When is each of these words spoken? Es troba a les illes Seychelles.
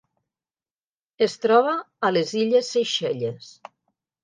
Es 1.25 1.35
troba 1.43 1.75
a 2.09 2.13
les 2.17 2.33
illes 2.41 2.73
Seychelles. 2.79 3.55